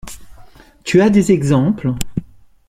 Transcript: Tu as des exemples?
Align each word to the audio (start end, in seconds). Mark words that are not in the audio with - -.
Tu 0.83 0.99
as 0.99 1.11
des 1.11 1.31
exemples? 1.31 1.93